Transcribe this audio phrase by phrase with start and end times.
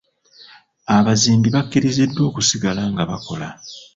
[0.97, 3.49] Abazimbi bakkiriziddwa okusigala nga bakola.